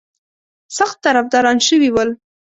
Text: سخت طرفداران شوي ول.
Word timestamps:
سخت 0.77 0.97
طرفداران 1.05 1.57
شوي 1.67 1.89
ول. 1.91 2.09